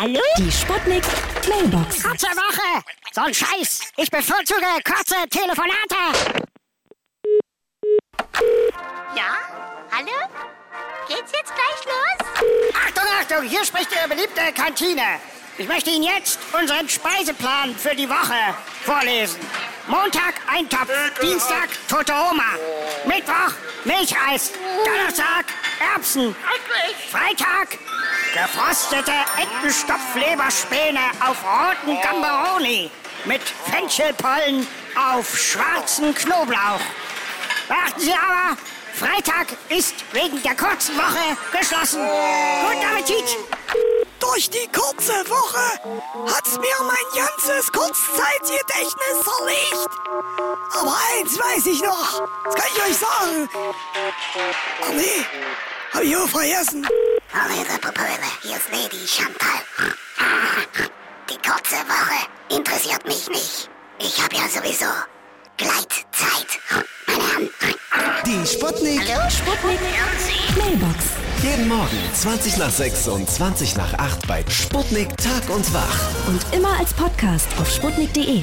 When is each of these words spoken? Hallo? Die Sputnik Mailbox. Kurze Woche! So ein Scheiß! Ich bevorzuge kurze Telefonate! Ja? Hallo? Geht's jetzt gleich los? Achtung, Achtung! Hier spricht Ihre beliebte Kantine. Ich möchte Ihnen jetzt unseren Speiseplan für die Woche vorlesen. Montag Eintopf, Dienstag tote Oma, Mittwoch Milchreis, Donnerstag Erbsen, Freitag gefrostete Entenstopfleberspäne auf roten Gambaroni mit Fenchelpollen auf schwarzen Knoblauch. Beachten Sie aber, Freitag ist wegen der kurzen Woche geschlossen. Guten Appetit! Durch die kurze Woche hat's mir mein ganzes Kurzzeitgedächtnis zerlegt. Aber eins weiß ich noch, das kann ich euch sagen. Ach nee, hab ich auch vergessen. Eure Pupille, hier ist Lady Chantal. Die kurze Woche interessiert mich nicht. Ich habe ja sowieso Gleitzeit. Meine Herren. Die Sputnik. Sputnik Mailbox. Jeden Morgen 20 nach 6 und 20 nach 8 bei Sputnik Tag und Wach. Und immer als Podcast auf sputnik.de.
Hallo? 0.00 0.22
Die 0.38 0.50
Sputnik 0.50 1.04
Mailbox. 1.46 2.02
Kurze 2.02 2.28
Woche! 2.28 2.82
So 3.12 3.20
ein 3.20 3.34
Scheiß! 3.34 3.82
Ich 3.98 4.10
bevorzuge 4.10 4.64
kurze 4.82 5.28
Telefonate! 5.28 6.40
Ja? 9.14 9.36
Hallo? 9.92 10.16
Geht's 11.06 11.32
jetzt 11.32 11.52
gleich 11.54 11.84
los? 11.84 12.72
Achtung, 12.72 13.04
Achtung! 13.20 13.42
Hier 13.46 13.62
spricht 13.62 13.92
Ihre 13.92 14.08
beliebte 14.08 14.40
Kantine. 14.54 15.20
Ich 15.58 15.68
möchte 15.68 15.90
Ihnen 15.90 16.04
jetzt 16.04 16.38
unseren 16.58 16.88
Speiseplan 16.88 17.76
für 17.76 17.94
die 17.94 18.08
Woche 18.08 18.54
vorlesen. 18.86 19.38
Montag 19.86 20.32
Eintopf, 20.50 20.88
Dienstag 21.20 21.68
tote 21.88 22.14
Oma, 22.14 22.56
Mittwoch 23.04 23.52
Milchreis, 23.84 24.52
Donnerstag 24.86 25.44
Erbsen, 25.94 26.34
Freitag 27.10 27.78
gefrostete 28.32 29.12
Entenstopfleberspäne 29.36 31.00
auf 31.26 31.38
roten 31.44 32.00
Gambaroni 32.00 32.90
mit 33.24 33.42
Fenchelpollen 33.70 34.66
auf 34.96 35.36
schwarzen 35.36 36.14
Knoblauch. 36.14 36.80
Beachten 37.68 38.00
Sie 38.00 38.12
aber, 38.12 38.56
Freitag 38.94 39.48
ist 39.68 39.94
wegen 40.12 40.42
der 40.42 40.56
kurzen 40.56 40.96
Woche 40.96 41.36
geschlossen. 41.56 42.00
Guten 42.00 42.86
Appetit! 42.86 43.36
Durch 44.20 44.50
die 44.50 44.68
kurze 44.68 45.12
Woche 45.28 45.80
hat's 46.26 46.56
mir 46.58 46.76
mein 46.86 47.24
ganzes 47.24 47.72
Kurzzeitgedächtnis 47.72 49.24
zerlegt. 49.24 49.88
Aber 50.78 50.96
eins 51.14 51.38
weiß 51.38 51.66
ich 51.66 51.82
noch, 51.82 52.28
das 52.44 52.54
kann 52.54 52.66
ich 52.74 52.82
euch 52.82 52.96
sagen. 52.96 53.48
Ach 54.82 54.90
nee, 54.90 55.24
hab 55.94 56.02
ich 56.02 56.16
auch 56.16 56.28
vergessen. 56.28 56.86
Eure 57.32 57.78
Pupille, 57.78 58.28
hier 58.42 58.56
ist 58.56 58.70
Lady 58.72 59.06
Chantal. 59.06 59.62
Die 61.28 61.36
kurze 61.48 61.76
Woche 61.86 62.26
interessiert 62.48 63.06
mich 63.06 63.28
nicht. 63.28 63.70
Ich 64.00 64.20
habe 64.20 64.34
ja 64.34 64.48
sowieso 64.48 64.86
Gleitzeit. 65.56 66.58
Meine 67.06 67.22
Herren. 67.22 68.20
Die 68.26 68.46
Sputnik. 68.46 69.02
Sputnik 69.30 69.78
Mailbox. 70.58 71.04
Jeden 71.42 71.68
Morgen 71.68 71.98
20 72.14 72.56
nach 72.56 72.70
6 72.70 73.06
und 73.08 73.30
20 73.30 73.76
nach 73.76 73.94
8 73.94 74.26
bei 74.26 74.44
Sputnik 74.48 75.16
Tag 75.16 75.48
und 75.50 75.72
Wach. 75.72 76.00
Und 76.26 76.44
immer 76.52 76.78
als 76.80 76.92
Podcast 76.92 77.46
auf 77.60 77.70
sputnik.de. 77.70 78.42